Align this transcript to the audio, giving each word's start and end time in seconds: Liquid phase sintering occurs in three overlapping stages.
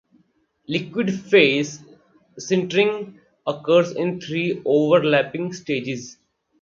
Liquid 0.67 1.13
phase 1.29 1.79
sintering 2.39 3.19
occurs 3.45 3.91
in 3.91 4.19
three 4.19 4.59
overlapping 4.65 5.53
stages. 5.53 6.17